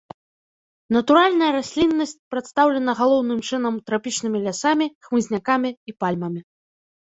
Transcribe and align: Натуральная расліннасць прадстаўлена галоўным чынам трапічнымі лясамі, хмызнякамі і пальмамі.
Натуральная 0.95 1.49
расліннасць 1.57 2.13
прадстаўлена 2.31 2.91
галоўным 3.03 3.39
чынам 3.51 3.79
трапічнымі 3.91 4.37
лясамі, 4.49 4.85
хмызнякамі 5.11 5.69
і 5.93 5.99
пальмамі. 6.01 6.41